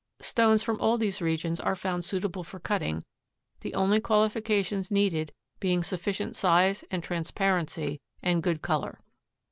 [0.21, 3.05] Stones from all these regions are found suitable for cutting,
[3.59, 8.99] the only qualifications needed being sufficient size and transparency and good color.